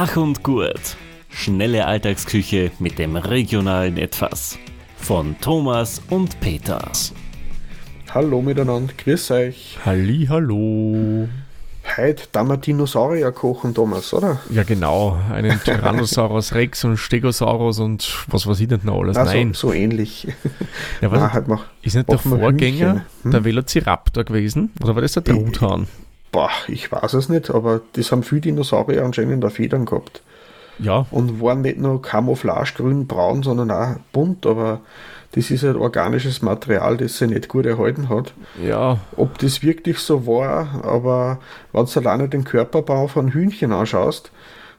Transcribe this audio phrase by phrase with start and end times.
[0.00, 0.96] Schach und Gurt.
[1.28, 4.58] Schnelle Alltagsküche mit dem regionalen Etwas.
[4.96, 6.80] Von Thomas und Peter.
[8.14, 9.78] Hallo miteinander, grüß euch.
[9.84, 11.28] Halli, hallo.
[11.98, 14.40] Heute da wir Dinosaurier kochen, Thomas, oder?
[14.48, 15.20] Ja, genau.
[15.30, 19.18] Einen Tyrannosaurus Rex und Stegosaurus und was weiß ich nicht noch alles.
[19.18, 19.52] Also, Nein.
[19.52, 20.28] so ähnlich.
[21.02, 23.04] Ja, was, Nein, halt mach, ist nicht der Vorgänger.
[23.22, 23.32] Hm?
[23.32, 24.70] der Velociraptor gewesen?
[24.82, 25.88] Oder war das der Truthahn?
[26.32, 30.22] Boah, ich weiß es nicht, aber das haben viele Dinosaurier anscheinend auch Federn gehabt.
[30.78, 34.80] Ja, Und waren nicht nur Camouflage grün, braun, sondern auch bunt, aber
[35.32, 38.32] das ist halt organisches Material, das sich nicht gut erhalten hat.
[38.64, 38.98] ja.
[39.16, 41.38] Ob das wirklich so war, aber
[41.72, 44.32] wenn du alleine den Körperbau von Hühnchen anschaust,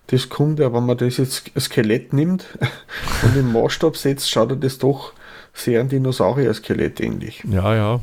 [0.08, 2.46] das kommt ja, wenn man das jetzt ein Skelett nimmt
[3.24, 5.14] und im Maßstab setzt, schaut er das doch
[5.54, 7.44] sehr ein Dinosaurier-Skelett ähnlich.
[7.48, 8.00] Ja, ja.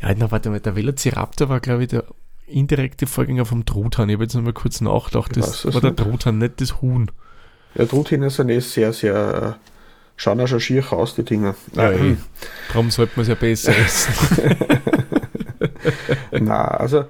[0.00, 2.04] Ja, na, warte mal, der Velociraptor war, glaube ich, der
[2.46, 4.08] indirekte Vorgänger vom Truthahn.
[4.08, 5.36] Ich habe jetzt noch mal kurz nachgedacht.
[5.36, 5.96] Das war der.
[5.96, 7.10] Truthahn, nicht das Huhn.
[7.74, 9.68] Ja, Truthähne sind eh sehr, sehr, äh,
[10.16, 11.54] schauen auch schon schier aus, die Dinger.
[11.74, 12.16] Ja, Äh, eh.
[12.68, 14.56] Darum sollte man es ja besser essen.
[16.40, 17.06] Na, also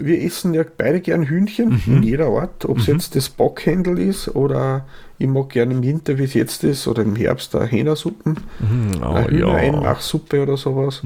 [0.00, 1.96] wir essen ja beide gern Hühnchen Mhm.
[1.98, 4.86] in jeder Art, ob es jetzt das Bockhändel ist oder
[5.18, 9.02] ich mag gerne im Winter, wie es jetzt ist, oder im Herbst eine Hähnersuppen, Mm,
[9.02, 10.42] eine oh, Hühner ja.
[10.42, 11.02] Oder sowas.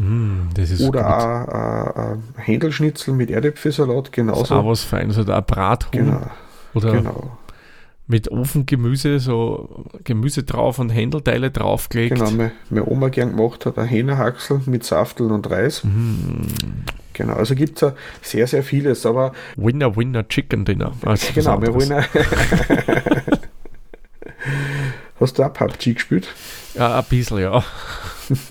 [0.55, 4.55] Das ist Oder auch äh, ein Händelschnitzel mit Erdäpfelsalat, Das ist genauso.
[4.55, 5.19] auch was Feines.
[5.19, 5.91] Oder ein Brathuhn.
[6.07, 6.21] Genau,
[6.75, 7.37] Oder genau,
[8.07, 12.15] mit Ofengemüse, so Gemüse drauf und Händelteile draufgelegt.
[12.17, 12.31] genau.
[12.31, 15.83] Meine, meine Oma gern gemacht hat, ein Hähnerhaxel mit Saftel und Reis.
[15.83, 16.47] Mm,
[17.15, 20.93] Genau, also gibt es sehr, sehr vieles, aber Winner, Winner, Chicken Dinner.
[21.05, 22.05] Also was genau, wir auch
[25.21, 26.29] Hast du auch PUBG gespielt?
[26.75, 27.63] Ja, ein bisschen, ja.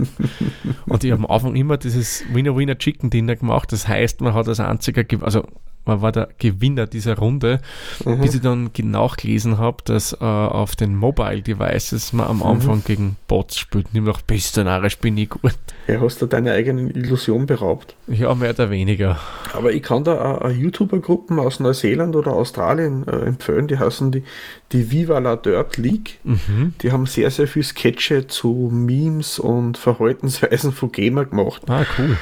[0.88, 3.72] und ich habe am Anfang immer dieses Winner, Winner, Chicken Dinner gemacht.
[3.72, 5.46] Das heißt, man hat als einziger, Ge- also
[5.86, 7.62] man war der Gewinner dieser Runde,
[8.06, 8.22] Mhm.
[8.22, 12.44] bis ich dann nachgelesen habe, dass äh, auf den Mobile Devices man am Mhm.
[12.44, 13.86] Anfang gegen Bots spielt.
[13.88, 15.54] Und ich hab gedacht, bist du narrisch, bin ich gut.
[15.88, 17.96] Ja, hast du deine eigenen Illusion beraubt.
[18.08, 19.20] Ja, mehr oder weniger.
[19.54, 24.12] Aber ich kann da auch auch YouTuber-Gruppen aus Neuseeland oder Australien äh, empfehlen, die heißen
[24.12, 24.24] die,
[24.72, 26.20] die Viva la Dirt League.
[26.24, 26.74] Mhm.
[26.82, 31.64] Die haben sehr, sehr viel Sketche zu Memes und Verhaltensweisen von Gamer gemacht.
[31.70, 32.18] Ah, cool.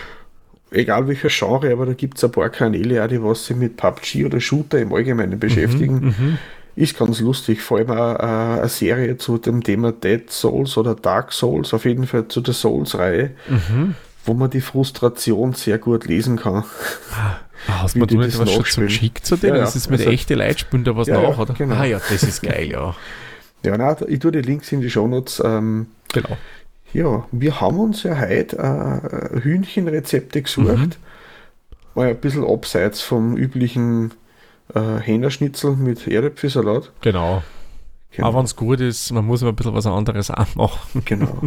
[0.73, 3.75] Egal welcher Genre, aber da gibt es ein paar Kanäle, auch, die was sich mit
[3.75, 6.15] PUBG oder Shooter im Allgemeinen beschäftigen.
[6.17, 6.37] Mhm.
[6.77, 10.95] Ist ganz lustig, vor allem auch, äh, eine Serie zu dem Thema Dead Souls oder
[10.95, 13.95] Dark Souls, auf jeden Fall zu der Souls-Reihe, Mhm.
[14.25, 16.63] wo man die Frustration sehr gut lesen kann.
[17.67, 18.89] Ah, hast du mir das was schon nachspielen.
[18.89, 19.53] zugeschickt zu denen?
[19.55, 19.65] Ja, ja.
[19.65, 21.53] Das ist mit Also- echten Leuten spielen da was Ja, nach, oder?
[21.53, 21.75] genau.
[21.75, 22.95] Ah ja, das ist geil, ja.
[23.63, 25.41] Ja, nein, ich tue die Links in die Shownotes.
[25.45, 26.37] Ähm, Genau.
[26.93, 30.77] Ja, wir haben uns ja heute äh, Hühnchenrezepte gesucht.
[30.77, 30.91] Mhm.
[31.95, 34.11] Mal ein bisschen abseits vom üblichen
[34.73, 36.91] äh, Hähnerschnitzel mit Erdäpfelsalat.
[37.01, 37.43] Genau.
[38.13, 38.27] Genau.
[38.27, 41.01] Aber wenn es gut ist, man muss aber ein bisschen was anderes auch machen.
[41.05, 41.41] genau.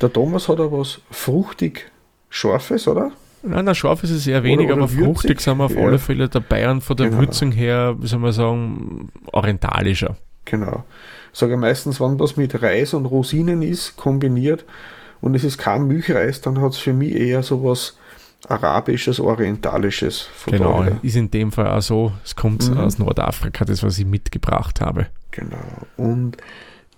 [0.00, 1.90] Der Thomas hat aber was fruchtig
[2.28, 3.10] Scharfes, oder?
[3.42, 5.82] Nein, nein, scharf ist es eher weniger, aber würzig, fruchtig sind wir auf ja.
[5.82, 7.20] alle Fälle dabei und von der Genau.
[7.20, 10.16] Würzung her, wie soll man sagen, orientalischer.
[10.46, 10.84] Genau.
[11.34, 14.64] Sage meistens, wenn was mit Reis und Rosinen ist, kombiniert,
[15.20, 17.96] und es ist kein Milchreis, dann hat es für mich eher sowas
[18.48, 20.28] Arabisches, Orientalisches.
[20.46, 20.98] Genau, daher.
[21.02, 22.12] ist in dem Fall auch so.
[22.24, 22.76] Es kommt Mhm.
[22.78, 25.06] aus Nordafrika, das, was ich mitgebracht habe.
[25.30, 25.56] Genau.
[25.96, 26.36] Und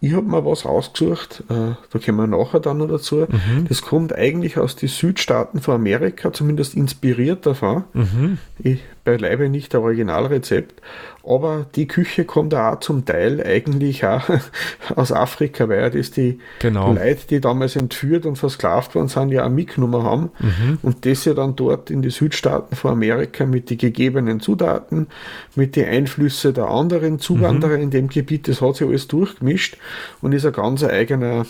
[0.00, 3.26] ich habe mir was rausgesucht, äh, da kommen wir nachher dann noch dazu.
[3.28, 3.66] Mhm.
[3.68, 7.84] Das kommt eigentlich aus den Südstaaten von Amerika, zumindest inspiriert davon.
[7.94, 8.38] Mhm.
[8.58, 10.82] Ich beileibe nicht der Originalrezept,
[11.26, 14.24] aber die Küche kommt auch zum Teil eigentlich auch
[14.96, 16.92] aus Afrika, weil das die Genau.
[16.92, 20.78] Leute, die damals entführt und versklavt worden sind, ja auch mitgenommen haben Mhm.
[20.82, 25.06] und das ja dann dort in die Südstaaten von Amerika mit den gegebenen Zutaten,
[25.54, 29.78] mit den Einflüssen der anderen Zuwanderer in dem Gebiet, das hat sich alles durchgemischt
[30.20, 31.46] und ist ein ganz eigener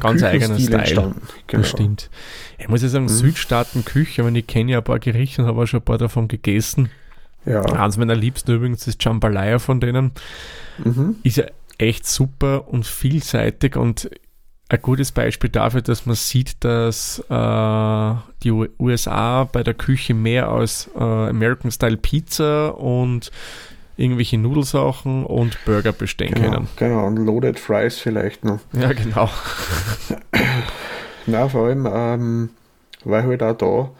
[0.00, 0.78] Ganz eigener Style.
[0.78, 1.22] entstanden.
[1.46, 1.62] Genau.
[1.62, 2.10] Das stimmt.
[2.58, 2.92] Ich muss ja Mhm.
[2.92, 5.98] sagen, Südstaaten-Küche, wenn ich kenne ja ein paar Gerichte und habe auch schon ein paar
[5.98, 6.90] davon gegessen.
[7.46, 7.62] Ja.
[7.62, 10.12] Eins meiner Liebsten übrigens ist Jambalaya von denen.
[10.84, 11.16] Mhm.
[11.22, 11.44] Ist ja
[11.78, 14.10] echt super und vielseitig und
[14.70, 20.50] ein gutes Beispiel dafür, dass man sieht, dass äh, die USA bei der Küche mehr
[20.50, 23.30] als äh, American Style Pizza und
[23.98, 26.68] irgendwelche Nudelsachen und Burger bestehen Genau, können.
[26.76, 28.60] genau, und Loaded Fries vielleicht noch.
[28.72, 29.28] Ja, genau.
[31.26, 32.50] Na, vor allem, ähm,
[33.04, 33.90] weil halt auch da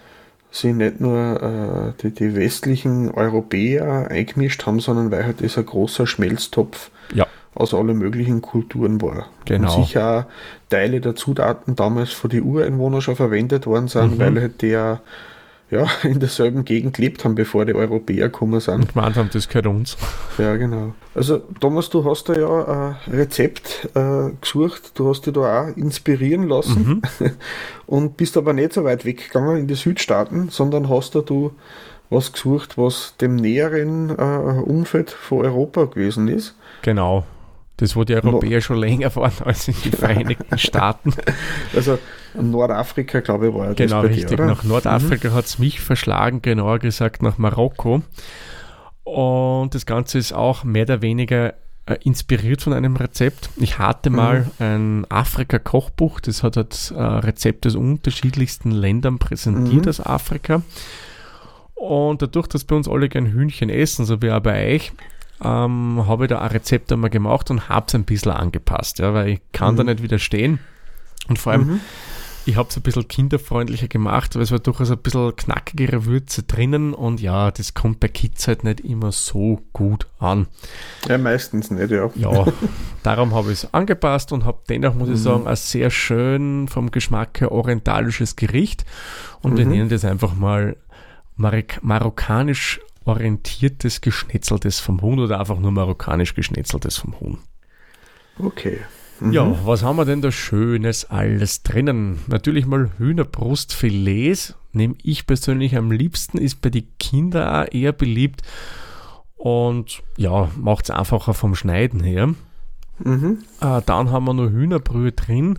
[0.51, 6.07] sie nicht nur äh, die, die westlichen Europäer eingemischt haben, sondern weil halt ein großer
[6.07, 7.27] Schmelztopf Ja.
[7.55, 9.27] aus allen möglichen Kulturen war.
[9.45, 9.77] Genau.
[9.77, 14.19] Und sicher auch Teile der Zutaten damals von den Ureinwohnern schon verwendet worden sind, Mhm.
[14.19, 15.01] weil halt der
[15.71, 18.75] ja, in derselben Gegend gelebt haben, bevor die Europäer gekommen sind.
[18.75, 19.97] Und gemeint haben, das gehört uns.
[20.39, 20.95] Ja, genau.
[21.15, 25.77] Also Thomas, du hast da ja ein Rezept äh, gesucht, du hast dich da auch
[25.77, 27.33] inspirieren lassen mhm.
[27.87, 31.53] und bist aber nicht so weit weggegangen in die Südstaaten, sondern hast da du
[32.11, 36.55] was gesucht, was dem näheren äh, Umfeld von Europa gewesen ist.
[36.83, 37.25] Genau.
[37.77, 38.61] Das, wo die Europäer no.
[38.61, 41.13] schon länger waren als in die Vereinigten Staaten.
[41.77, 41.99] Also
[42.35, 44.37] Nordafrika, glaube ich, war ja Genau, richtig.
[44.37, 45.35] Dir, nach Nordafrika mhm.
[45.35, 48.03] hat es mich verschlagen, genauer gesagt nach Marokko.
[49.05, 51.55] Und das Ganze ist auch mehr oder weniger
[51.87, 53.49] äh, inspiriert von einem Rezept.
[53.57, 54.65] Ich hatte mal mhm.
[54.65, 59.89] ein Afrika-Kochbuch, das hat halt, äh, Rezepte aus unterschiedlichsten Ländern präsentiert mhm.
[59.89, 60.63] aus Afrika.
[61.75, 64.93] Und dadurch, dass bei uns alle gern Hühnchen essen, so wie auch bei euch,
[65.43, 69.15] ähm, habe ich da ein Rezept einmal gemacht und habe es ein bisschen angepasst, ja,
[69.15, 69.79] weil ich kann mhm.
[69.79, 70.59] da nicht widerstehen.
[71.29, 71.81] Und vor allem, mhm.
[72.49, 76.45] Ich habe es ein bisschen kinderfreundlicher gemacht, weil es war durchaus ein bisschen knackigere Würze
[76.45, 80.47] drinnen und ja, das kommt bei Kids halt nicht immer so gut an.
[81.07, 82.11] Ja, meistens nicht, ja.
[82.15, 82.47] Ja,
[83.03, 85.15] darum habe ich es angepasst und habe dennoch, muss mhm.
[85.15, 88.87] ich sagen, ein sehr schön vom Geschmack her orientalisches Gericht
[89.43, 89.73] und wir mhm.
[89.73, 90.79] nennen das einfach mal
[91.37, 97.39] Marok marokkanisch orientiertes Geschnetzeltes vom Huhn oder einfach nur marokkanisch geschnetzeltes vom Huhn.
[98.39, 98.79] Okay.
[99.21, 99.33] Mhm.
[99.33, 102.21] Ja, was haben wir denn da Schönes alles drinnen?
[102.27, 108.43] Natürlich mal Hühnerbrustfilets, nehme ich persönlich am liebsten, ist bei den Kindern auch eher beliebt
[109.37, 112.29] und ja, macht es einfacher vom Schneiden her.
[112.99, 113.39] Mhm.
[113.61, 115.59] Äh, dann haben wir noch Hühnerbrühe drin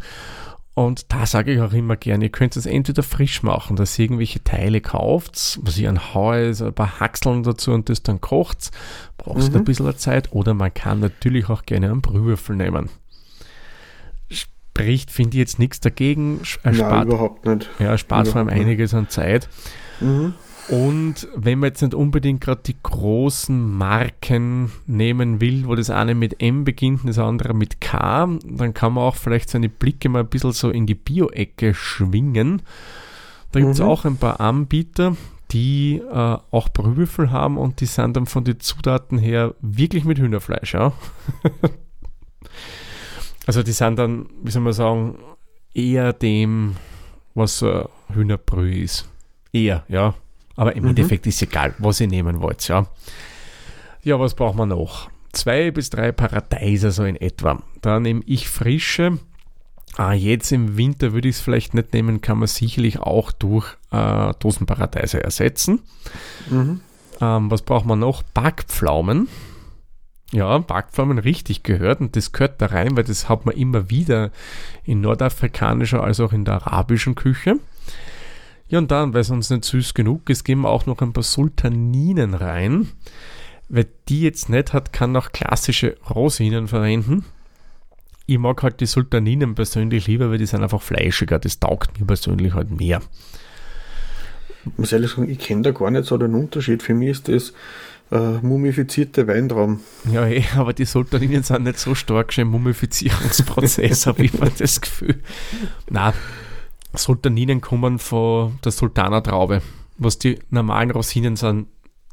[0.79, 4.05] und da sage ich auch immer gerne, ihr könnt es entweder frisch machen, dass ihr
[4.05, 8.71] irgendwelche Teile kauft, was ihr an Heu, ein paar Haxeln dazu und das dann kocht,
[9.17, 9.57] brauchst mhm.
[9.57, 10.31] ein bisschen Zeit.
[10.31, 12.89] Oder man kann natürlich auch gerne einen Brühwürfel nehmen.
[14.71, 16.39] Spricht, finde ich jetzt nichts dagegen.
[16.63, 17.69] Erspart, Nein, überhaupt nicht.
[17.79, 19.49] Ja, spart vor allem einiges an Zeit.
[19.99, 20.33] Mhm.
[20.69, 26.13] Und wenn man jetzt nicht unbedingt gerade die großen Marken nehmen will, wo das eine
[26.13, 30.09] mit M beginnt und das andere mit K, dann kann man auch vielleicht seine Blicke
[30.09, 32.61] mal ein bisschen so in die Bio-Ecke schwingen.
[33.51, 33.85] Da gibt es mhm.
[33.85, 35.17] auch ein paar Anbieter,
[35.51, 40.19] die äh, auch Brühwürfel haben und die sind dann von den Zutaten her wirklich mit
[40.19, 40.75] Hühnerfleisch.
[40.75, 40.93] Ja?
[43.45, 45.17] also die sind dann, wie soll man sagen,
[45.73, 46.75] eher dem,
[47.35, 49.09] was so Hühnerbrühe ist.
[49.53, 50.13] Eher, ja.
[50.55, 50.89] Aber im mhm.
[50.89, 52.67] Endeffekt ist egal, was ihr nehmen wollt.
[52.67, 52.87] Ja,
[54.03, 55.09] ja was braucht man noch?
[55.31, 57.61] Zwei bis drei Paradeiser so in etwa.
[57.81, 59.19] Da nehme ich frische.
[59.95, 63.67] Ah, jetzt im Winter würde ich es vielleicht nicht nehmen, kann man sicherlich auch durch
[63.91, 65.81] äh, Dosenparadeiser ersetzen.
[66.49, 66.81] Mhm.
[67.21, 68.23] Ähm, was braucht man noch?
[68.23, 69.27] Backpflaumen.
[70.31, 74.31] Ja, Backpflaumen richtig gehört und das gehört da rein, weil das hat man immer wieder
[74.83, 77.55] in nordafrikanischer als auch in der arabischen Küche.
[78.67, 81.13] Ja, und dann, weil es uns nicht süß genug ist, geben wir auch noch ein
[81.13, 82.89] paar Sultaninen rein.
[83.67, 87.25] Wer die jetzt nicht hat, kann auch klassische Rosinen verwenden.
[88.27, 91.39] Ich mag halt die Sultaninen persönlich lieber, weil die sind einfach fleischiger.
[91.39, 93.01] Das taugt mir persönlich halt mehr.
[94.65, 96.83] Ich muss ehrlich sagen, ich kenne da gar nicht so den Unterschied.
[96.83, 97.53] Für mich ist das
[98.11, 99.81] äh, mumifizierte Weintraum.
[100.11, 104.51] Ja, eh, aber die Sultaninen sind nicht so stark schon im Mumifizierungsprozess, habe ich mal
[104.57, 105.21] das Gefühl.
[105.89, 106.13] Nein,
[106.93, 109.61] Sultaninen kommen von der Sultanertraube.
[109.97, 111.67] Was die normalen Rosinen sind,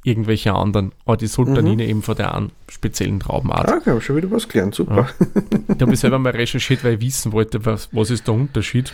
[0.07, 0.93] irgendwelche anderen.
[1.05, 1.91] Aber die Sultanine mhm.
[1.91, 3.69] eben von der einen speziellen Traubenart.
[3.69, 5.09] Ah, ich habe schon wieder was gelernt, super.
[5.19, 5.43] Ja.
[5.75, 8.93] Ich habe selber mal recherchiert, weil ich wissen wollte, was, was ist der Unterschied.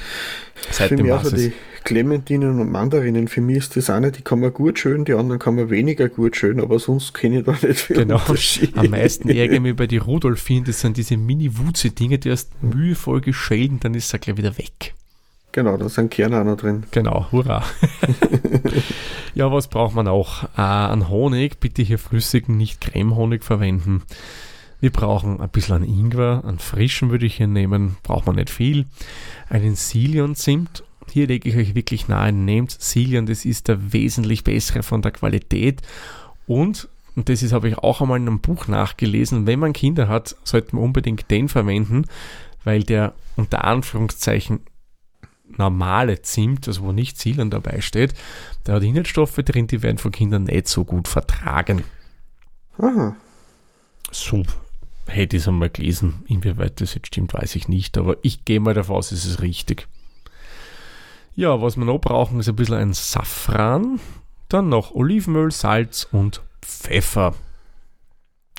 [0.70, 1.52] Seitdem für mich also die
[1.84, 5.38] Clementinen und Mandarinen, für mich ist das eine, die kann man gut schön, die anderen
[5.38, 8.16] kann man weniger gut schön, aber sonst kenne ich da nicht viel genau.
[8.16, 8.76] Unterschied.
[8.76, 13.20] Am meisten ärgere ich mich bei den Rudolfinen, das sind diese Mini-Wutze-Dinge, die erst mühevoll
[13.20, 14.94] geschälen, dann ist er gleich wieder weg.
[15.52, 16.84] Genau, da sind Kerne auch noch drin.
[16.92, 17.62] Genau, hurra.
[19.34, 20.44] ja, was braucht man auch?
[20.56, 24.02] Äh, an Honig, bitte hier flüssigen, nicht Cremehonig verwenden.
[24.80, 28.50] Wir brauchen ein bisschen an Ingwer, an frischen würde ich hier nehmen, braucht man nicht
[28.50, 28.86] viel.
[29.50, 34.82] Einen Silion-Zimt, hier lege ich euch wirklich nahe, nehmt Silion, das ist der wesentlich bessere
[34.82, 35.82] von der Qualität.
[36.46, 40.08] Und, und das ist, habe ich auch einmal in einem Buch nachgelesen, wenn man Kinder
[40.08, 42.06] hat, sollte man unbedingt den verwenden,
[42.64, 44.60] weil der unter Anführungszeichen
[45.58, 48.14] normale Zimt, also wo nicht Zielen dabei steht,
[48.66, 51.84] der hat Inhaltsstoffe drin, die werden von Kindern nicht so gut vertragen.
[52.78, 53.16] Aha.
[54.10, 54.42] So
[55.06, 56.24] hätte ich es einmal gelesen.
[56.26, 59.40] Inwieweit das jetzt stimmt, weiß ich nicht, aber ich gehe mal davon aus, es ist
[59.42, 59.88] richtig.
[61.34, 64.00] Ja, was wir noch brauchen, ist ein bisschen ein Safran,
[64.48, 67.34] dann noch Olivenöl, Salz und Pfeffer.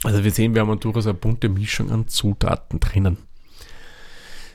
[0.04, 3.18] Also wir sehen, wir haben durchaus eine bunte Mischung an Zutaten drinnen.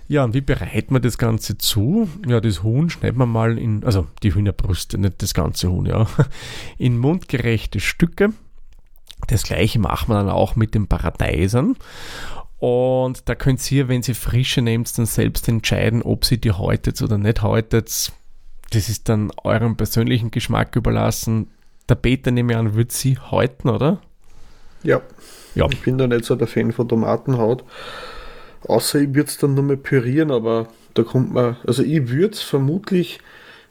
[0.09, 2.09] Ja, und wie bereiten wir das Ganze zu?
[2.27, 6.07] Ja, das Huhn schneiden wir mal in, also die Hühnerbrüste, nicht das ganze Huhn, ja,
[6.79, 8.31] in mundgerechte Stücke.
[9.27, 11.77] Das gleiche machen wir dann auch mit den Paradeisern.
[12.59, 17.01] Und da könnt ihr, wenn ihr frische nehmt, dann selbst entscheiden, ob sie die häutet
[17.03, 18.13] oder nicht häutet.
[18.71, 21.51] Das ist dann eurem persönlichen Geschmack überlassen.
[21.89, 24.01] Der Peter, nehme ich an, wird sie häuten, oder?
[24.83, 25.01] Ja.
[25.55, 25.67] ja.
[25.71, 27.65] Ich bin da nicht so der Fan von Tomatenhaut.
[28.67, 32.35] Außer ich würde es dann nur mal pürieren, aber da kommt man, also ich würde
[32.35, 33.21] es vermutlich,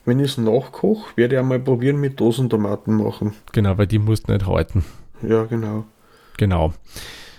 [0.05, 3.33] wenn ich es nachkoche, werde ich einmal probieren mit Dosentomaten machen.
[3.51, 4.85] Genau, weil die musst du nicht halten.
[5.21, 5.85] Ja, genau.
[6.37, 6.73] Genau.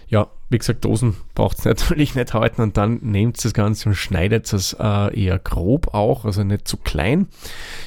[0.09, 3.95] Ja, wie gesagt, Dosen braucht es natürlich nicht halten und dann nehmt das Ganze und
[3.95, 7.29] schneidet es äh, eher grob auch, also nicht zu klein.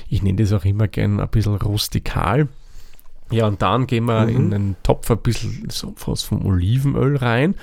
[0.09, 2.47] Ich nenne das auch immer gern ein bisschen rustikal.
[3.31, 4.29] Ja, und dann gehen wir mhm.
[4.29, 7.55] in einen Topf ein bisschen so was vom Olivenöl rein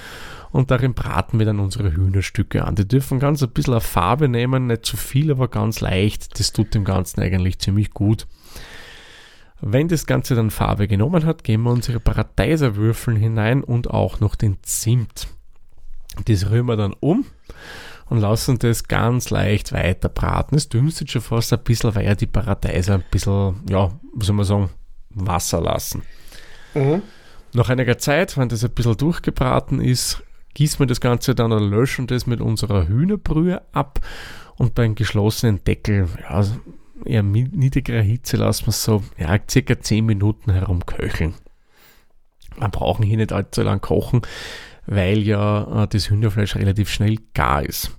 [0.50, 2.74] und darin braten wir dann unsere Hühnerstücke an.
[2.74, 6.38] Die dürfen ganz ein bisschen eine Farbe nehmen, nicht zu viel, aber ganz leicht.
[6.38, 8.26] Das tut dem Ganzen eigentlich ziemlich gut.
[9.60, 14.36] Wenn das Ganze dann Farbe genommen hat, geben wir unsere Paradeiserwürfel hinein und auch noch
[14.36, 15.28] den Zimt.
[16.24, 17.26] Das rühren wir dann um
[18.08, 20.56] und lassen das ganz leicht weiter braten.
[20.56, 24.36] Es dünstet schon fast ein bisschen, weil ja die Paradeiser ein bisschen, ja, wie soll
[24.36, 24.70] man sagen,
[25.26, 26.02] Wasser lassen.
[26.74, 27.02] Mhm.
[27.52, 30.22] Nach einiger Zeit, wenn das ein bisschen durchgebraten ist,
[30.54, 34.00] gießen wir das Ganze dann und löschen das mit unserer Hühnerbrühe ab
[34.56, 36.44] und beim geschlossenen Deckel, ja,
[37.04, 41.34] eher niedrigerer Hitze lassen wir es so ja, circa 10 Minuten herum köcheln.
[42.58, 44.22] Wir brauchen hier nicht allzu lang kochen,
[44.86, 47.92] weil ja äh, das Hühnerfleisch relativ schnell gar ist.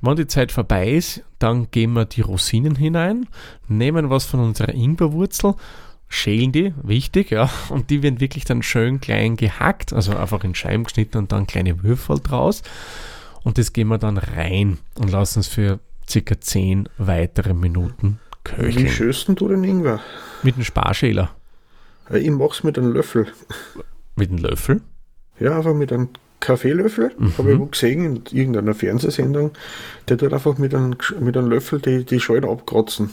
[0.00, 3.26] Wenn die Zeit vorbei ist, dann geben wir die Rosinen hinein,
[3.66, 5.54] nehmen was von unserer Ingwerwurzel,
[6.08, 10.54] schälen die, wichtig, ja, und die werden wirklich dann schön klein gehackt, also einfach in
[10.54, 12.62] Scheiben geschnitten und dann kleine Würfel draus.
[13.44, 18.86] Und das geben wir dann rein und lassen es für circa 10 weitere Minuten köcheln.
[18.86, 20.00] Wie schöst du den Ingwer?
[20.42, 21.30] Mit einem Sparschäler.
[22.10, 23.26] Ich mach's mit einem Löffel.
[24.16, 24.80] Mit einem Löffel?
[25.38, 26.08] Ja, einfach mit einem
[26.40, 27.38] Kaffeelöffel, mhm.
[27.38, 29.52] habe ich gesehen in irgendeiner Fernsehsendung.
[30.08, 33.10] Der tut einfach mit einem, mit einem Löffel die, die Schalen abkratzen.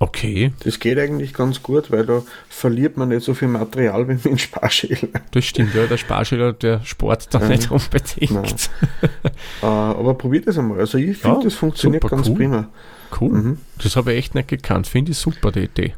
[0.00, 0.52] Okay.
[0.60, 4.24] Das geht eigentlich ganz gut, weil da verliert man nicht so viel Material wie mit
[4.24, 5.08] dem Sparschäler.
[5.30, 8.70] Das stimmt, ja, der Sparschäler, der Sport da nicht unbedingt.
[9.62, 10.80] uh, aber probiert das einmal.
[10.80, 12.34] Also ich finde, ja, das funktioniert ganz cool.
[12.34, 12.68] prima.
[13.20, 13.30] Cool.
[13.30, 13.58] Mhm.
[13.82, 14.86] Das habe ich echt nicht gekannt.
[14.86, 15.94] Finde ich super, die Idee.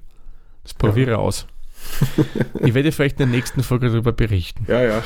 [0.63, 1.17] Das probiere ich ja.
[1.17, 1.47] aus
[2.61, 4.67] ich werde vielleicht in der nächsten Folge darüber berichten.
[4.69, 5.03] Ja, ja.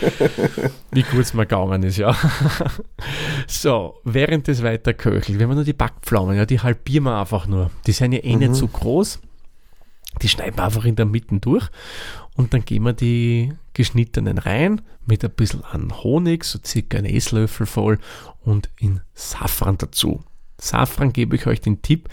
[0.92, 2.16] Wie gut es mir gegangen ist, ja.
[3.46, 7.46] so, während das weiter köchelt, wenn wir nur die Backpflaumen, ja, die halbieren wir einfach
[7.46, 7.70] nur.
[7.86, 8.40] Die sind ja eh mhm.
[8.40, 9.20] nicht so groß.
[10.22, 11.68] Die schneiden wir einfach in der Mitte durch
[12.34, 17.04] und dann geben wir die geschnittenen rein mit ein bisschen an Honig, so circa ein
[17.04, 17.98] Esslöffel voll
[18.44, 20.22] und in Safran dazu.
[20.60, 22.08] Safran gebe ich euch den Tipp,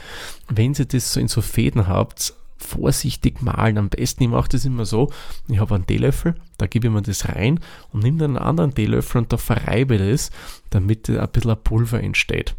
[0.48, 3.78] wenn ihr das so in so Fäden habt, vorsichtig mahlen.
[3.78, 5.12] Am besten, ich mache das immer so,
[5.48, 7.60] ich habe einen Teelöffel, da gebe ich mir das rein
[7.92, 10.32] und nehme dann einen anderen Teelöffel und da verreibe das,
[10.70, 12.56] damit ein bisschen ein Pulver entsteht.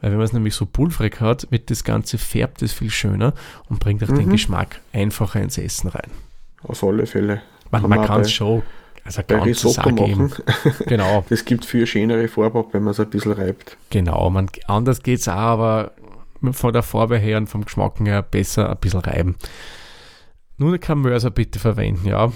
[0.00, 3.34] Weil wenn man es nämlich so pulverig hat, wird das Ganze färbt es viel schöner
[3.68, 4.16] und bringt auch mhm.
[4.16, 6.10] den Geschmack einfacher ins Essen rein.
[6.64, 7.42] Auf alle Fälle.
[7.70, 8.62] Man, man kann es schon
[9.04, 10.32] also bei Risotto machen.
[10.86, 11.24] genau.
[11.28, 13.76] Das gibt viel schönere Farbe, wenn man es ein bisschen reibt.
[13.90, 15.92] Genau, man, anders geht es auch, aber
[16.52, 19.36] von der Farbe her und vom Geschmack her besser ein bisschen reiben.
[20.58, 22.32] Nur kein Mörser bitte verwenden, ja.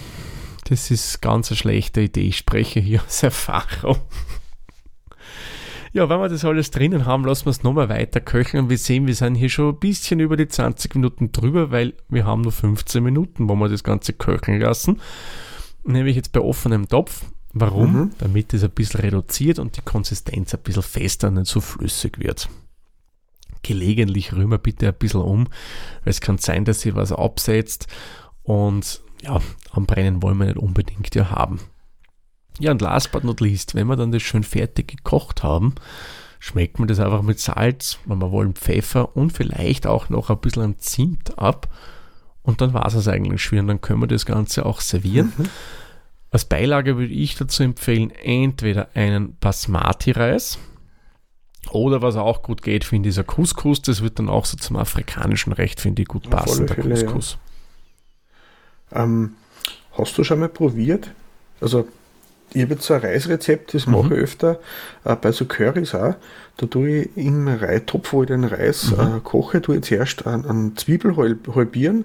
[0.65, 2.29] Das ist ganz eine schlechte Idee.
[2.29, 3.99] Ich spreche hier aus Erfahrung.
[5.93, 8.77] Ja, wenn wir das alles drinnen haben, lassen wir es nochmal weiter köcheln und wir
[8.77, 12.43] sehen, wir sind hier schon ein bisschen über die 20 Minuten drüber, weil wir haben
[12.43, 15.01] nur 15 Minuten, wo wir das Ganze köcheln lassen.
[15.85, 17.25] Nämlich jetzt bei offenem Topf.
[17.55, 17.93] Warum?
[17.93, 18.11] Mhm.
[18.19, 22.19] Damit es ein bisschen reduziert und die Konsistenz ein bisschen fester und nicht so flüssig
[22.19, 22.49] wird
[23.67, 25.45] gelegentlich rühren bitte ein bisschen um,
[26.05, 27.87] weil es kann sein, dass sie was absetzt
[28.43, 29.41] und ja,
[29.73, 31.61] anbrennen wollen wir nicht unbedingt ja haben.
[32.59, 35.75] Ja, und last but not least, wenn wir dann das schön fertig gekocht haben,
[36.39, 40.39] schmeckt man das einfach mit Salz, wenn wir wollen Pfeffer und vielleicht auch noch ein
[40.39, 41.69] bisschen an Zimt ab.
[42.43, 43.59] Und dann war es eigentlich schon.
[43.59, 45.33] Und dann können wir das Ganze auch servieren.
[45.37, 45.47] Mhm.
[46.31, 50.59] Als Beilage würde ich dazu empfehlen, entweder einen Basmati-Reis,
[51.73, 53.83] oder was auch gut geht, finde ich, dieser Couscous.
[53.83, 57.39] Das wird dann auch so zum afrikanischen Recht, finde ich, gut passen, der Couscous.
[58.93, 59.05] Ja.
[59.05, 59.35] Ähm,
[59.97, 61.11] hast du schon mal probiert?
[61.61, 61.89] Also,
[62.53, 63.95] ich habe jetzt so ein Reisrezept, das mhm.
[63.95, 64.61] mache ich öfter,
[65.05, 66.15] äh, bei so Currys auch.
[66.59, 69.17] Da tue ich im Reitopf, wo ich den Reis mhm.
[69.17, 72.05] äh, koche, tue ich zuerst an Zwiebel halbieren.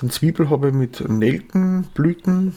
[0.00, 2.54] Den Zwiebel habe ich mit Nelkenblüten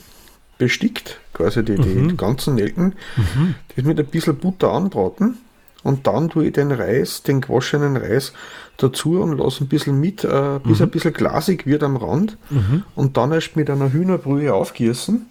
[0.57, 2.09] bestickt, quasi die, mhm.
[2.09, 2.93] die ganzen Nelken.
[3.15, 3.55] Mhm.
[3.75, 5.37] Das mit ein bisschen Butter anbraten
[5.83, 8.33] und dann tue ich den Reis, den gewaschenen Reis
[8.77, 10.85] dazu und lasse ein bisschen mit, äh, bis mhm.
[10.85, 12.83] ein bisschen glasig wird am Rand mhm.
[12.95, 15.27] und dann erst mit einer Hühnerbrühe aufgießen.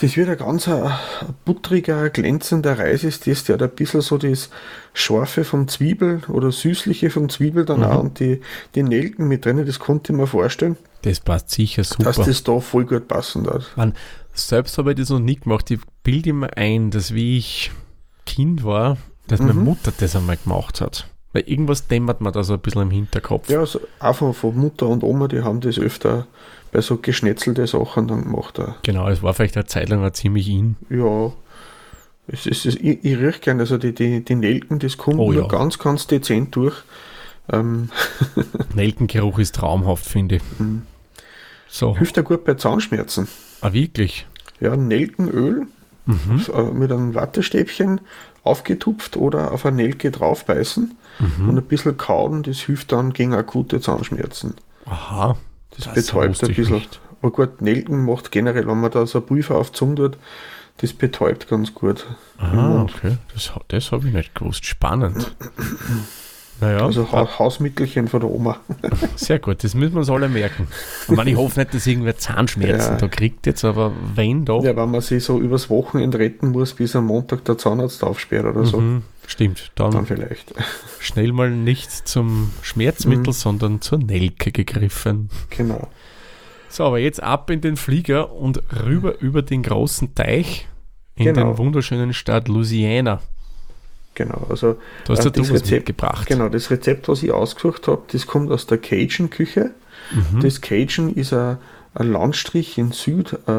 [0.00, 0.92] Das wird ein ganz ein
[1.44, 4.50] buttriger, glänzender Reis ist das, der hat ein bisschen so das
[4.92, 7.84] Scharfe vom Zwiebel oder Süßliche vom Zwiebel dann mhm.
[7.84, 8.40] auch und die,
[8.74, 10.76] die Nelken mit drin, das konnte ich mir vorstellen.
[11.02, 12.04] Das passt sicher super.
[12.04, 13.70] Dass das da voll gut passen wird.
[13.76, 13.94] Man,
[14.34, 15.70] selbst habe ich das noch nie gemacht.
[15.70, 17.70] Ich bilde mir ein, dass wie ich
[18.26, 19.64] Kind war, dass meine mhm.
[19.64, 21.08] Mutter das einmal gemacht hat.
[21.32, 23.48] Weil irgendwas dämmert man da so ein bisschen im Hinterkopf.
[23.48, 26.26] Ja, also einfach von Mutter und Oma, die haben das öfter
[26.72, 28.58] bei so geschnetzelte Sachen dann gemacht.
[28.60, 28.74] Auch.
[28.82, 30.76] Genau, es war vielleicht eine Zeit lang auch ziemlich in.
[30.90, 31.32] Ja,
[32.28, 35.32] es ist, es, ich, ich rieche gerne, also die, die, die Nelken, das kommt oh,
[35.32, 35.48] nur ja.
[35.48, 36.74] ganz, ganz dezent durch.
[37.52, 37.90] Ähm.
[38.74, 40.42] Nelkengeruch ist traumhaft, finde ich.
[40.58, 40.82] Mhm.
[41.68, 41.96] So.
[41.96, 43.28] Hilft ja gut bei Zahnschmerzen.
[43.60, 44.26] Ah, wirklich?
[44.60, 45.66] Ja, Nelkenöl
[46.06, 46.42] mhm.
[46.54, 48.00] Äh, mit einem Wattestäbchen
[48.42, 51.48] aufgetupft oder auf eine Nelke draufbeißen mhm.
[51.48, 54.54] und ein bisschen kauen, das hilft dann gegen akute Zahnschmerzen.
[54.86, 55.36] Aha.
[55.70, 56.76] Das, das betäubt ein bisschen.
[56.76, 57.00] Nicht.
[57.20, 60.18] Aber gut, Nelken macht generell, wenn man da so ein Pulver auf Zunge tut,
[60.78, 62.06] das betäubt ganz gut.
[62.38, 63.16] Ah, okay.
[63.32, 64.64] Das, das habe ich nicht gewusst.
[64.66, 65.34] Spannend.
[66.60, 68.58] Naja, also ha Hausmittelchen von der Oma.
[69.16, 70.68] Sehr gut, das müssen wir uns alle merken.
[71.08, 72.96] Und ich hoffe nicht, dass irgendwer Zahnschmerzen ja.
[72.98, 74.64] da kriegt jetzt, aber wenn doch.
[74.64, 78.46] Ja, wenn man sich so übers Wochenende retten muss, bis am Montag der Zahnarzt aufsperrt
[78.46, 78.80] oder so.
[78.80, 80.54] Mhm, stimmt, dann, dann, vielleicht.
[81.00, 83.32] Schnell mal nicht zum Schmerzmittel, mhm.
[83.32, 85.28] sondern zur Nelke gegriffen.
[85.50, 85.88] Genau.
[86.70, 90.68] So, aber jetzt ab in den Flieger und rüber über den großen Teich
[91.16, 91.52] in genau.
[91.52, 93.20] den wunderschönen Stadt Louisiana.
[94.16, 96.26] Genau, also du hast äh, das Rezept gebracht.
[96.26, 99.72] Genau, das Rezept, was ich ausgesucht habe, das kommt aus der Cajun-Küche.
[100.10, 100.40] Mhm.
[100.40, 101.58] Das Cajun ist ein,
[101.94, 103.52] ein Landstrich in Süd, äh,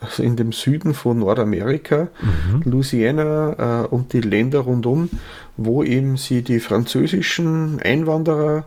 [0.00, 2.70] also in dem Süden von Nordamerika, mhm.
[2.70, 5.08] Louisiana äh, und die Länder rundum,
[5.56, 8.64] wo eben sie die französischen Einwanderer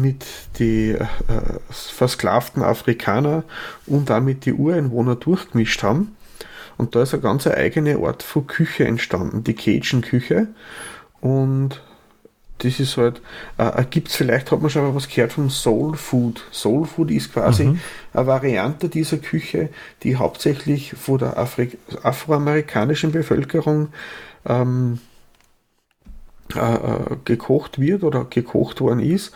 [0.00, 0.24] mit
[0.60, 1.06] die äh,
[1.70, 3.42] versklavten Afrikaner
[3.86, 6.15] und damit die Ureinwohner durchgemischt haben
[6.78, 10.48] und da ist eine ganz eigene Art von Küche entstanden, die Cajun-Küche.
[11.20, 11.80] Und
[12.58, 13.20] das ist halt,
[13.58, 16.42] äh, gibt es vielleicht, hat man schon mal was gehört vom Soul Food.
[16.52, 17.80] Soul Food ist quasi mhm.
[18.12, 19.68] eine Variante dieser Küche,
[20.02, 23.88] die hauptsächlich von der Afri afroamerikanischen Bevölkerung
[24.46, 25.00] ähm,
[26.54, 29.32] äh, äh, gekocht wird oder gekocht worden ist.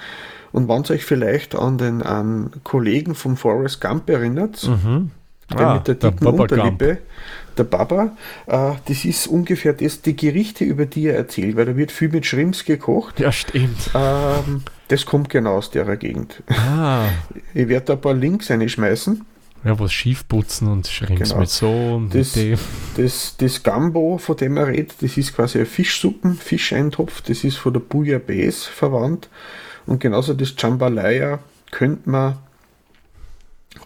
[0.53, 5.11] Und wenn ihr euch vielleicht an den an Kollegen von Forrest Gump erinnert, mhm
[5.59, 6.99] der ah, mit der dicken der Unterlippe,
[7.57, 8.13] der Baba,
[8.47, 12.09] äh, das ist ungefähr das, die Gerichte, über die er erzählt, weil da wird viel
[12.09, 13.21] mit Shrimps gekocht.
[13.21, 13.91] Ja, stimmt.
[13.95, 16.43] Ähm, das kommt genau aus der Gegend.
[16.49, 17.09] Ah.
[17.55, 19.25] Ich werde da ein paar Links einschmeißen.
[19.63, 21.41] Ja, was Schiefputzen und Shrimps genau.
[21.41, 22.39] mit so und das,
[22.97, 27.59] das, das Gambo, von dem er redet, das ist quasi ein Fischsuppen, Fischeintopf, das ist
[27.59, 29.29] von der Bouillabaisse verwandt.
[29.87, 32.39] Und genauso das Jambalaya könnte man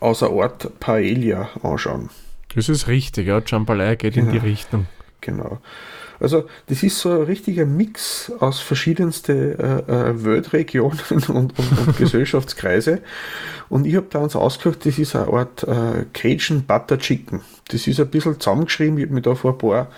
[0.00, 2.10] außer Ort Paella anschauen.
[2.54, 3.42] Das ist richtig, ja.
[3.44, 4.26] Jambalaya geht genau.
[4.26, 4.50] in die genau.
[4.50, 4.86] Richtung.
[5.20, 5.58] Genau.
[6.20, 11.98] Also das ist so ein richtiger Mix aus verschiedensten äh, äh, Weltregionen und, und, und
[11.98, 13.00] Gesellschaftskreise.
[13.68, 17.40] Und ich habe da uns ausgesucht, das ist eine Art äh, Cajun Butter Chicken.
[17.68, 19.88] Das ist ein bisschen zusammengeschrieben, ich habe mich da vor ein paar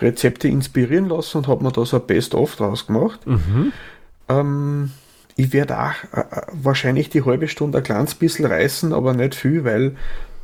[0.00, 3.26] Rezepte inspirieren lassen und habe mir da so ein Best-of draus gemacht.
[3.26, 3.72] Mhm.
[4.28, 4.90] Ähm,
[5.36, 9.64] ich werde auch äh, wahrscheinlich die halbe Stunde ein kleines bisschen reißen, aber nicht viel,
[9.64, 9.96] weil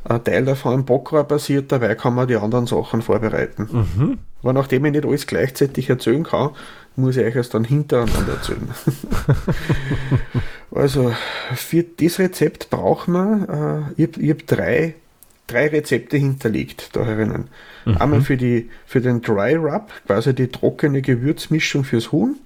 [0.03, 3.69] ein Teil davon im Bockrau passiert, dabei kann man die anderen Sachen vorbereiten.
[3.71, 4.17] Mhm.
[4.41, 6.51] Aber nachdem ich nicht alles gleichzeitig erzählen kann,
[6.95, 8.69] muss ich euch erst dann hintereinander erzählen.
[10.71, 11.13] also,
[11.53, 13.43] für das Rezept braucht man,
[13.97, 14.95] äh, ich habe hab drei,
[15.47, 17.49] drei Rezepte hinterlegt da herinnen.
[17.85, 17.97] Mhm.
[17.97, 22.37] Einmal für, die, für den Dry Rub, quasi die trockene Gewürzmischung fürs Huhn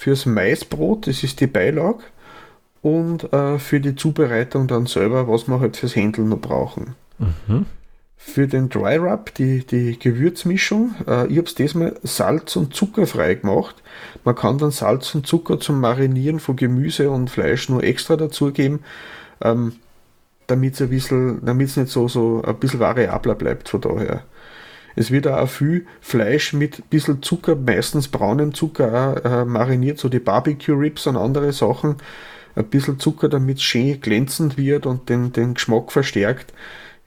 [0.00, 2.04] fürs Maisbrot, das ist die Beilage,
[2.80, 6.94] und äh, für die Zubereitung dann selber, was wir halt fürs Händeln noch brauchen.
[7.18, 7.66] Mhm.
[8.16, 13.34] Für den Dry Rub, die, die Gewürzmischung, äh, ich habe es diesmal Salz- und Zuckerfrei
[13.34, 13.76] gemacht.
[14.24, 18.80] Man kann dann Salz und Zucker zum Marinieren von Gemüse und Fleisch nur extra dazugeben,
[19.42, 19.74] ähm,
[20.46, 24.22] damit es ein bisschen, damit es nicht so, so ein bisschen variabler bleibt von daher.
[24.96, 29.98] Es wird auch viel Fleisch mit ein bisschen Zucker, meistens braunem Zucker auch, äh, mariniert,
[29.98, 31.96] so die Barbecue Ribs und andere Sachen.
[32.54, 36.52] Ein bisschen Zucker, damit es schön glänzend wird und den, den Geschmack verstärkt,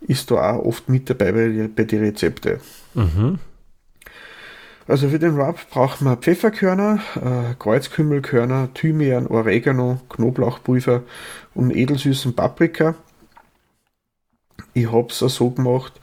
[0.02, 2.60] ist da auch oft mit dabei bei, bei den Rezepten.
[2.94, 3.40] Mhm.
[4.88, 11.04] Also für den Rub braucht man Pfefferkörner, äh, Kreuzkümmelkörner, Thymian, Oregano, Knoblauchpulver
[11.54, 12.96] und edelsüßen Paprika.
[14.74, 15.94] Ich habe es so gemacht,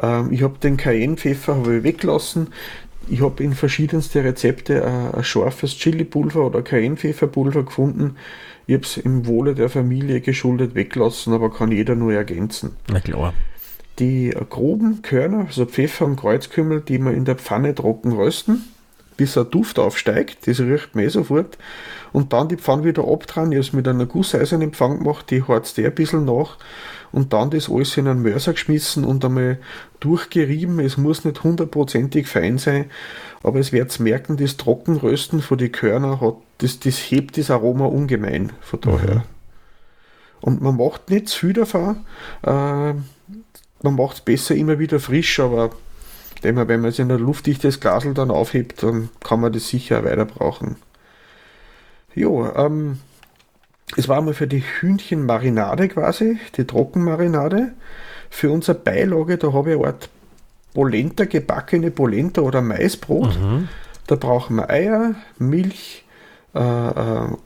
[0.00, 2.48] ähm, ich habe den Cayennepfeffer weggelassen.
[3.08, 8.16] ich habe in verschiedenste Rezepte ein, ein scharfes Chili-Pulver oder Cayennepfefferpulver gefunden.
[8.66, 12.76] Ich habe es im Wohle der Familie geschuldet weglassen, aber kann jeder nur ergänzen.
[12.88, 13.34] Na klar.
[13.98, 18.64] Die groben Körner, also Pfeffer und Kreuzkümmel, die wir in der Pfanne trocken rösten,
[19.16, 21.58] bis ein Duft aufsteigt, das riecht mir eh sofort.
[22.12, 25.42] Und dann die Pfanne wieder abdrehen, ich habe es mit einer gusseisernen Pfanne gemacht, die
[25.42, 26.56] harzt der ein bisschen nach
[27.12, 29.58] und dann das alles in einen Mörser geschmissen und einmal
[30.00, 30.78] durchgerieben.
[30.80, 32.86] Es muss nicht hundertprozentig fein sein,
[33.42, 37.86] aber es wird merken, das Trockenrösten von den Körner hat, das, das hebt das Aroma
[37.86, 39.14] ungemein von daher.
[39.16, 39.22] Mhm.
[40.40, 42.04] Und man macht nicht zu viel davon.
[42.42, 42.94] Äh,
[43.82, 45.70] man macht es besser immer wieder frisch, aber
[46.42, 50.24] wenn man es in ein luftdichtes Glasel dann aufhebt, dann kann man das sicher weiter
[50.24, 50.76] brauchen.
[52.14, 52.98] Jo, ähm,
[53.96, 57.72] es war einmal für die Hühnchenmarinade quasi, die Trockenmarinade.
[58.28, 60.08] Für unsere Beilage, da habe ich eine Art
[60.72, 63.38] Polenta, gebackene Polenta oder Maisbrot.
[63.40, 63.68] Mhm.
[64.06, 66.04] Da brauchen wir Eier, Milch,
[66.54, 67.36] äh, äh,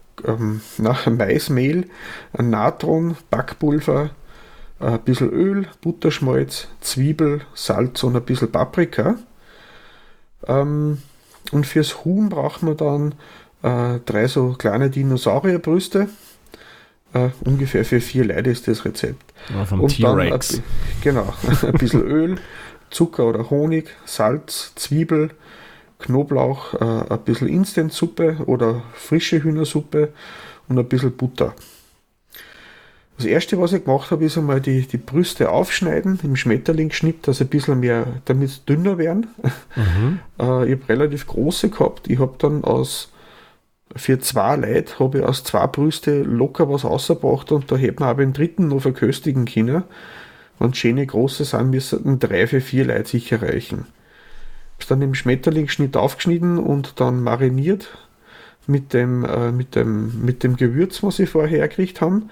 [0.78, 1.88] nach Maismehl,
[2.36, 4.10] Natron, Backpulver,
[4.80, 9.16] ein bisschen Öl, Butterschmalz, Zwiebel, Salz und ein bisschen Paprika.
[10.46, 10.98] Ähm,
[11.52, 13.14] und fürs Huhn brauchen wir dann
[13.62, 16.08] äh, drei so kleine Dinosaurierbrüste,
[17.14, 19.32] Uh, ungefähr für vier Leute ist das Rezept.
[19.54, 20.60] Ja, vom T-Rex.
[21.00, 22.36] Genau, ein bisschen Öl,
[22.90, 25.30] Zucker oder Honig, Salz, Zwiebel,
[26.00, 30.12] Knoblauch, uh, ein bisschen Instant-Suppe oder frische Hühnersuppe
[30.68, 31.54] und ein bisschen Butter.
[33.16, 37.40] Das erste, was ich gemacht habe, ist einmal die, die Brüste aufschneiden im Schmetterlingsschnitt, dass
[37.40, 39.28] ein bisschen mehr, damit sie dünner werden.
[39.76, 40.18] Mhm.
[40.40, 42.10] Uh, ich habe relativ große gehabt.
[42.10, 43.12] Ich habe dann aus
[43.96, 48.08] für zwei Leute habe ich aus zwei Brüste locker was ausgebracht und da hätte man
[48.08, 49.84] aber den dritten noch verköstigen können.
[50.58, 53.86] Wenn schöne große sind, müssen drei für vier Leute sicher reichen.
[54.74, 57.88] Hab's dann im Schmetterlingsschnitt aufgeschnitten und dann mariniert
[58.66, 62.30] mit dem, äh, mit dem, mit dem Gewürz, was ich vorher hergekriegt haben.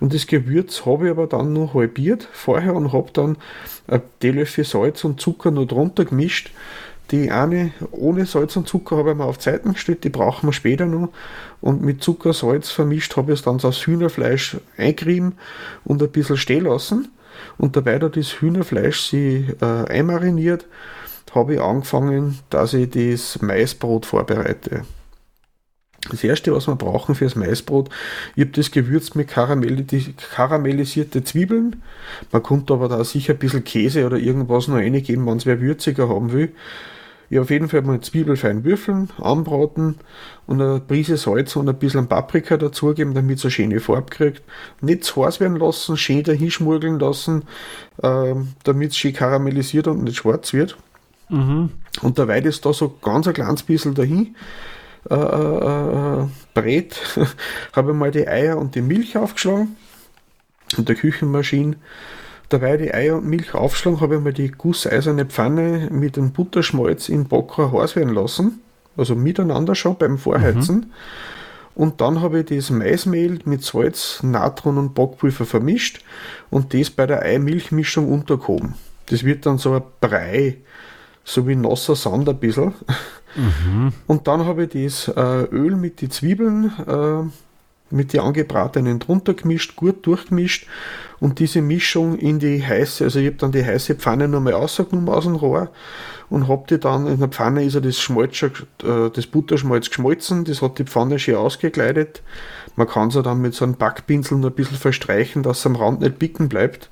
[0.00, 3.36] Und das Gewürz habe ich aber dann noch halbiert vorher und habe dann
[3.88, 6.52] ein Teelöffel Salz und Zucker noch drunter gemischt
[7.10, 10.52] die eine ohne Salz und Zucker habe ich mir auf Zeiten gestellt, die brauchen wir
[10.52, 11.10] später noch.
[11.60, 15.34] Und mit Zucker, Salz vermischt habe ich es dann aus Hühnerfleisch eingerieben
[15.84, 17.08] und ein bisschen stehen lassen.
[17.58, 20.66] Und dabei da das Hühnerfleisch sie äh, einmariniert,
[21.34, 24.84] habe ich angefangen, dass ich das Maisbrot vorbereite.
[26.12, 27.88] Das erste, was wir brauchen für das Maisbrot,
[28.36, 31.82] ich habe das gewürzt mit karamellisierte Zwiebeln.
[32.30, 35.62] Man könnte aber da sicher ein bisschen Käse oder irgendwas noch reingeben, wenn es wer
[35.62, 36.52] würziger haben will.
[37.30, 39.94] Ich auf jeden Fall mal Zwiebel fein würfeln, anbraten
[40.46, 44.42] und eine Prise Salz und ein bisschen Paprika dazugeben, damit es eine schöne Farbe kriegt.
[44.82, 47.44] Nicht zu heiß werden lassen, schön dahin schmurgeln lassen,
[48.02, 50.76] äh, damit es schön karamellisiert und nicht schwarz wird.
[51.30, 51.70] Mhm.
[52.02, 54.36] Und dabei ist da so ganz ein kleines bisschen dahin
[55.10, 57.00] äh, äh, äh brät,
[57.72, 59.76] habe ich mal die Eier und die Milch aufgeschlagen
[60.76, 61.76] und der Küchenmaschine
[62.52, 67.08] Dabei die Eier und Milch aufschlagen, habe ich mal die gusseiserne Pfanne mit dem Butterschmalz
[67.08, 68.60] in Bockrohr heiß werden lassen.
[68.94, 70.76] Also miteinander schon beim Vorheizen.
[70.76, 70.92] Mhm.
[71.74, 76.04] Und dann habe ich das Maismehl mit Salz, Natron und Backpulver vermischt
[76.50, 78.74] und das bei der Ei-Milch-Mischung untergehoben.
[79.06, 80.58] Das wird dann so ein Brei,
[81.24, 82.74] so wie nasser Sand ein bisschen.
[83.36, 83.92] Mhm.
[84.06, 87.30] Und dann habe ich das äh, Öl mit den Zwiebeln äh,
[87.92, 90.66] mit den angebratenen drunter gemischt, gut durchgemischt
[91.20, 95.08] und diese Mischung in die heiße, also ich habe dann die heiße Pfanne nochmal rausgenommen
[95.08, 95.70] aus dem Rohr
[96.30, 99.88] und habe die dann in der Pfanne ist ja das Schmalz schon, äh, das Butterschmalz
[99.88, 102.22] geschmolzen, das hat die Pfanne schön ausgekleidet.
[102.74, 105.76] Man kann sie dann mit so einem Backpinsel noch ein bisschen verstreichen, dass es am
[105.76, 106.88] Rand nicht bicken bleibt.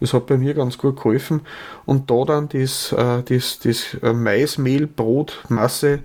[0.00, 1.42] Das hat bei mir ganz gut geholfen.
[1.86, 6.00] Und da dann das, äh, das, das äh, Maismehlbrotmasse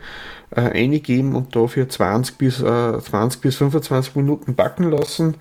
[0.51, 5.35] äh, eingeben und da für 20 bis, äh, 20 bis 25 Minuten backen lassen.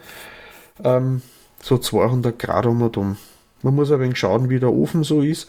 [0.85, 1.23] Ähm,
[1.61, 3.17] so 200 Grad um und um.
[3.63, 5.49] Man muss ein wenig schauen, wie der Ofen so ist.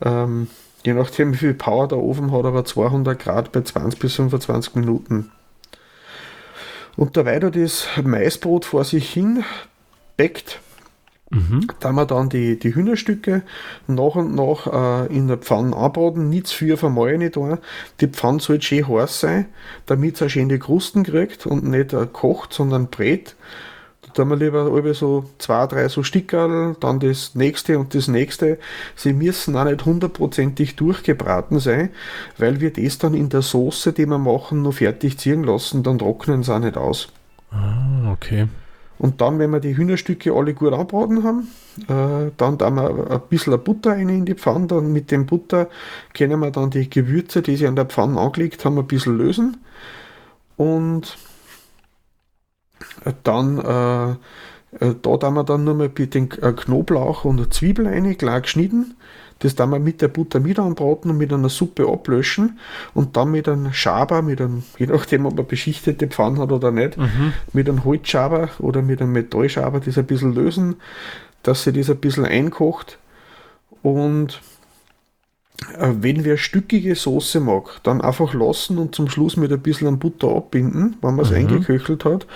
[0.00, 0.48] Ähm,
[0.84, 4.76] je nachdem, wie viel Power der Ofen hat, aber 200 Grad bei 20 bis 25
[4.76, 5.30] Minuten.
[6.96, 9.44] Und da weiter das Maisbrot vor sich hin
[10.16, 10.60] backt,
[11.30, 11.68] Mhm.
[11.78, 13.42] Da wir dann die, die Hühnerstücke
[13.86, 17.58] nach und nach äh, in der Pfanne anbraten, nicht zu viel vermalen nicht da.
[18.00, 19.46] Die Pfanne soll schön heiß sein,
[19.86, 23.36] damit es eine schöne Krusten kriegt und nicht äh, kocht, sondern brät.
[24.02, 28.58] Da tun wir lieber so zwei, drei so Stickerl, dann das nächste und das nächste.
[28.96, 31.90] Sie müssen auch nicht hundertprozentig durchgebraten sein,
[32.38, 36.00] weil wir das dann in der Soße, die wir machen, noch fertig ziehen lassen, dann
[36.00, 37.12] trocknen sie auch nicht aus.
[37.52, 38.48] Ah, okay.
[39.00, 41.48] Und dann, wenn wir die Hühnerstücke alle gut anbraten haben,
[41.88, 44.66] äh, dann tun wir ein bisschen Butter rein in die Pfanne.
[44.66, 45.70] Dann mit dem Butter
[46.12, 49.56] können wir dann die Gewürze, die sie an der Pfanne angelegt haben, ein bisschen lösen.
[50.58, 51.16] Und
[53.24, 54.10] dann, äh,
[54.84, 58.96] äh da tun wir dann nur mal den Knoblauch und Zwiebel rein, klar geschnitten.
[59.40, 62.58] Das dann wir mit der Butter mit anbraten und mit einer Suppe ablöschen
[62.94, 66.70] und dann mit einem Schaber, mit einem, je nachdem, ob man beschichtete Pfanne hat oder
[66.70, 67.32] nicht, mhm.
[67.52, 70.76] mit einem Holzschaber oder mit einem Metallschaber das ein bisschen lösen,
[71.42, 72.98] dass sie das ein bisschen einkocht.
[73.82, 74.42] Und
[75.78, 79.98] äh, wenn wer stückige Soße mag, dann einfach lassen und zum Schluss mit ein bisschen
[79.98, 81.38] Butter abbinden, wenn man es mhm.
[81.38, 82.26] eingeköchelt hat.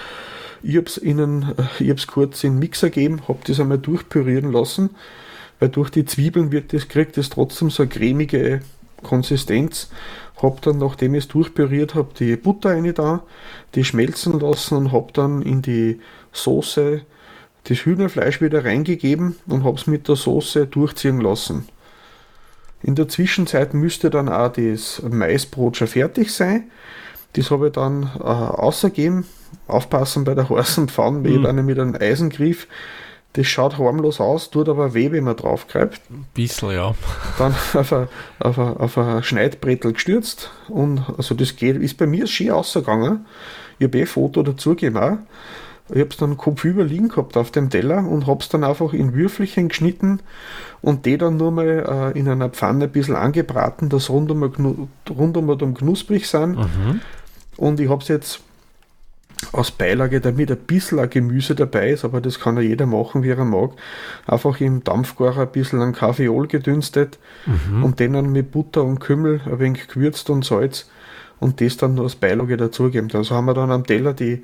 [0.63, 3.61] Ich habe es ihnen, äh, ich habe es kurz in den Mixer gegeben, habe das
[3.61, 4.91] einmal durchpürieren lassen
[5.65, 8.61] weil durch die Zwiebeln wird das, kriegt es trotzdem so eine cremige
[9.03, 9.89] Konsistenz.
[10.43, 13.23] Hab dann, nachdem ich es durchpüriert habe, die Butter rein da,
[13.75, 16.01] die schmelzen lassen und hab dann in die
[16.33, 17.01] Soße
[17.67, 21.67] das Hühnerfleisch wieder reingegeben und habe es mit der Soße durchziehen lassen.
[22.83, 26.65] In der Zwischenzeit müsste dann auch das Maisbrot schon fertig sein.
[27.33, 29.25] Das habe ich dann äh, ausgegeben.
[29.67, 31.59] Aufpassen bei der heißen Pfanne, weil mhm.
[31.61, 32.69] ich mit einem Eisengriff
[33.35, 36.03] das schaut harmlos aus, tut aber weh, wenn man draufgreift.
[36.09, 36.95] Ein bisschen, ja.
[37.37, 42.07] Dann auf ein, auf ein, auf ein Schneidbrettel gestürzt und also das geht, ist bei
[42.07, 43.27] mir schön ausgegangen.
[43.79, 45.19] Ich habe eh ein Foto dazu gemacht.
[45.91, 48.95] Ich habe es dann kopfüber liegen gehabt auf dem Teller und habe es dann einfach
[48.95, 50.21] in Würfelchen geschnitten
[50.81, 54.45] und die dann nur mal äh, in einer Pfanne ein bisschen angebraten, dass rundum,
[55.11, 56.57] rundum knusprig sind.
[56.57, 57.01] Mhm.
[57.57, 58.41] Und ich habe es jetzt
[59.53, 63.31] aus Beilage, damit ein bisschen Gemüse dabei ist, aber das kann ja jeder machen, wie
[63.31, 63.73] er mag.
[64.27, 67.85] Einfach im Dampfgarer ein bisschen an Kaffeeol gedünstet mhm.
[67.85, 70.89] und den dann mit Butter und Kümmel ein wenig gewürzt und Salz
[71.41, 73.11] und das dann nur als Beilage dazugeben.
[73.13, 74.43] Also haben wir dann am Teller die,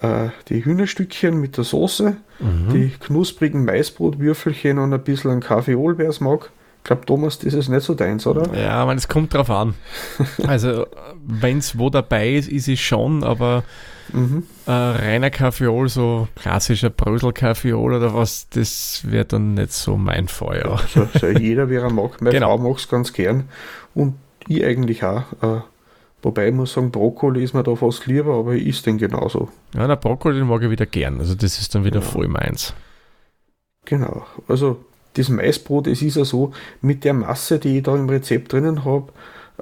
[0.00, 2.72] äh, die Hühnerstückchen mit der Soße, mhm.
[2.72, 6.50] die knusprigen Maisbrotwürfelchen und ein bisschen an Kaffeeol, wer es mag.
[6.84, 8.54] Ich glaube, Thomas, das ist nicht so deins, oder?
[8.54, 9.72] Ja, man, es kommt drauf an.
[10.46, 10.86] Also,
[11.26, 13.64] wenn es wo dabei ist, ist es schon, aber
[14.12, 14.42] mhm.
[14.66, 20.78] äh, reiner Kaffeeol, so klassischer Brösel-Kaffeeol oder was, das wäre dann nicht so mein Feuer.
[20.94, 22.20] Ja, so, so jeder, wie er mag.
[22.20, 22.54] Meine genau.
[22.54, 23.44] Frau mag es ganz gern
[23.94, 24.16] und
[24.46, 25.22] ich eigentlich auch.
[25.40, 25.62] Äh,
[26.22, 29.48] wobei ich muss sagen, Brokkoli ist mir da fast lieber, aber ich esse den genauso.
[29.74, 31.18] Ja, der Brokkoli den mag ich wieder gern.
[31.18, 32.06] Also, das ist dann wieder ja.
[32.06, 32.74] voll meins.
[33.86, 34.26] Genau.
[34.48, 34.84] Also,
[35.14, 38.84] das Maisbrot, es ist ja so, mit der Masse, die ich da im Rezept drinnen
[38.84, 39.12] habe,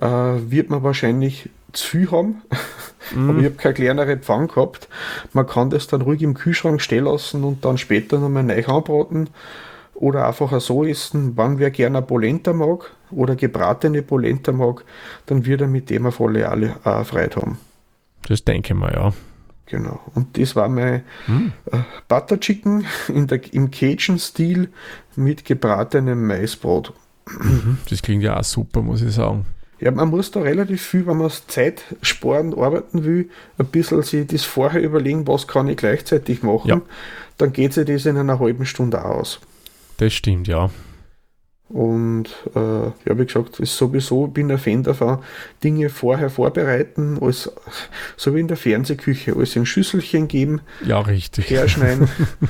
[0.01, 0.07] äh,
[0.51, 2.43] wird man wahrscheinlich zu viel haben.
[3.17, 3.31] Mm.
[3.31, 4.89] Aber ich habe keine kleinere Pfanne gehabt.
[5.33, 9.29] Man kann das dann ruhig im Kühlschrank stehen lassen und dann später nochmal neu anbraten.
[9.95, 14.85] Oder einfach so essen, wann wer gerne Polenta mag oder gebratene Polenta mag,
[15.27, 17.59] dann wird er mit dem auf alle alle äh, Freude haben.
[18.29, 19.13] Das denke ich mal, ja.
[19.73, 20.01] Genau.
[20.15, 21.53] Und das war mein hm.
[21.73, 24.69] äh, Butter Chicken der, im Cajun-Stil
[25.17, 26.93] mit gebratenem Maisbrot.
[27.27, 27.79] Mhm.
[27.89, 29.47] Das klingt ja auch super, muss ich sagen.
[29.81, 34.27] Ja, man muss da relativ viel, wenn man Zeit sparen, arbeiten will, ein bisschen sich
[34.27, 36.69] das vorher überlegen, was kann ich gleichzeitig machen.
[36.69, 36.83] Ja.
[37.39, 39.41] Dann geht sich das in einer halben Stunde aus.
[39.97, 40.69] Das stimmt, ja.
[41.69, 45.21] Und äh, ja, wie gesagt, ist sowieso, ich bin ein Fan davon,
[45.65, 47.51] Dinge vorher vorbereiten, als,
[48.17, 51.49] so wie in der Fernsehküche, alles in Schüsselchen geben, ja, richtig.
[51.49, 52.09] herschneiden.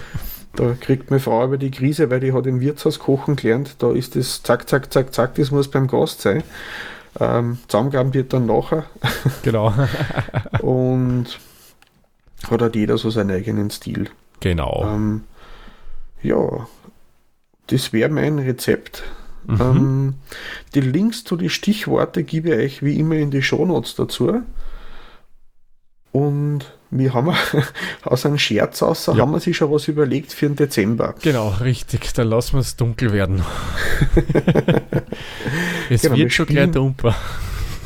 [0.56, 3.92] da kriegt meine Frau über die Krise, weil die hat im Wirtshaus kochen gelernt, da
[3.92, 6.42] ist das zack, zack, zack, zack, das muss beim Gast sein.
[7.20, 8.86] Ähm, zusammengaben wird dann nachher.
[9.42, 9.72] Genau.
[10.60, 11.38] Und
[12.50, 14.08] hat halt jeder so seinen eigenen Stil.
[14.40, 14.84] Genau.
[14.86, 15.24] Ähm,
[16.22, 16.66] ja,
[17.72, 19.02] das wäre mein Rezept.
[19.46, 19.60] Mhm.
[19.60, 20.14] Ähm,
[20.74, 24.42] die Links zu den Stichworte gebe ich euch wie immer in die Shownotes dazu.
[26.12, 27.34] Und wir haben
[28.04, 29.16] aus einem Scherz aus, ja.
[29.16, 31.14] haben wir sich schon was überlegt für den Dezember.
[31.22, 32.12] Genau, richtig.
[32.12, 33.42] Dann lassen wir es dunkel werden.
[35.90, 37.14] es genau, wird schon gleich dumper.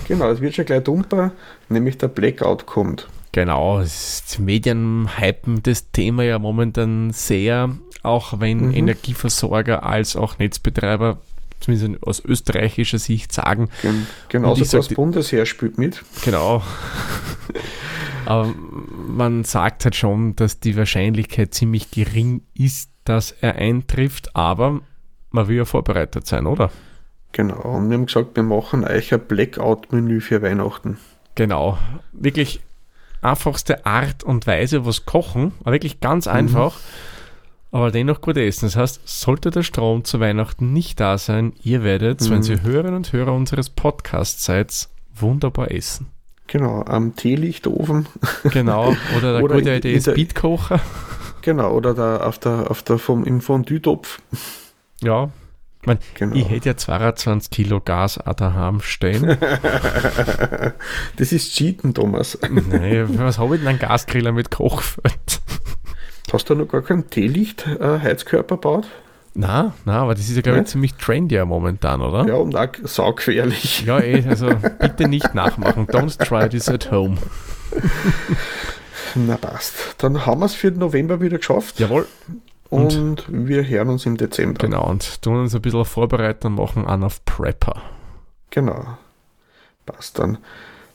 [0.09, 1.31] Genau, es wird schon gleich dumper,
[1.69, 3.09] nämlich der Blackout kommt.
[3.33, 8.75] Genau, die Medien hypen das Thema ja momentan sehr, auch wenn mhm.
[8.75, 11.19] Energieversorger als auch Netzbetreiber
[11.61, 13.69] zumindest aus österreichischer Sicht sagen.
[13.83, 16.03] Gen genauso das Bundesheer spielt mit.
[16.25, 16.63] Genau.
[18.27, 18.53] Aber
[19.09, 24.81] man sagt halt schon, dass die Wahrscheinlichkeit ziemlich gering ist, dass er eintrifft, aber
[25.31, 26.71] man will ja vorbereitet sein, oder?
[27.31, 30.99] Genau, und wir haben gesagt, wir machen euch ein Blackout-Menü für Weihnachten.
[31.37, 31.79] Genau,
[32.13, 32.61] wirklich
[33.23, 36.33] einfachste Art und Weise was kochen, aber wirklich ganz mhm.
[36.33, 36.83] einfach, mhm.
[37.77, 38.67] Aber dennoch gut essen.
[38.67, 42.31] Das heißt, sollte der Strom zu Weihnachten nicht da sein, ihr werdet, mhm.
[42.31, 46.07] wenn Sie Hörerinnen und Hörer unseres Podcasts seid, wunderbar essen.
[46.47, 48.07] Genau, am Teelichtofen.
[48.51, 50.81] Genau, oder der oder gute Idee ist Beatkocher.
[51.43, 54.21] Genau, oder da auf der, auf der vom, im Fondue-Topf.
[55.03, 55.31] Ja,
[55.83, 56.35] ich, mein, Genau.
[56.35, 59.37] ich hätte ja 22 Kilo Gas auch daheim stehen.
[61.17, 62.39] Das ist Cheaten, Thomas.
[62.51, 65.41] nee, was habe ich denn einen Gasgriller mit Kochfeld?
[66.33, 68.87] Hast du noch gar keinen Teelicht-Heizkörper gebaut?
[69.35, 70.71] Na, na, aber das ist ja, glaube ich, Ja.
[70.73, 72.27] ziemlich trendy momentan, oder?
[72.27, 73.85] Ja, und auch saugefährlich.
[73.85, 74.49] Ja, eh, also
[74.81, 75.87] bitte nicht nachmachen.
[75.87, 77.17] Don't try this at home.
[79.15, 79.75] Na passt.
[79.99, 81.79] Dann haben wir es für den November wieder geschafft.
[81.79, 82.07] Jawohl,
[82.71, 84.59] Und, wir hören uns im Dezember.
[84.67, 84.87] genau.
[84.89, 87.83] Und tun uns ein bisschen vorbereiten und machen an auf Prepper.
[88.51, 88.97] Genau.
[89.85, 90.39] Passt dann.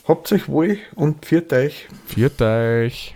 [0.07, 1.87] Habt euch wohl und pfiat euch.
[2.07, 3.15] Viert euch.